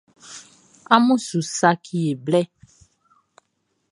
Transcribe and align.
Amun 0.95 1.19
su 1.27 1.39
saci 1.57 1.97
e 2.11 2.13
blɛ. 2.25 2.41